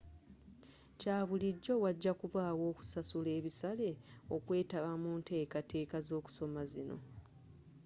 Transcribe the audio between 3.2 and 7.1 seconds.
ebisale okwetaba munteekateeka z'okusoma zino